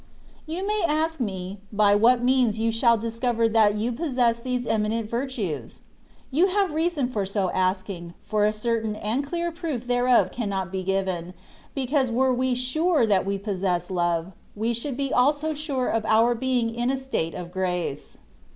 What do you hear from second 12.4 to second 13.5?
sure that we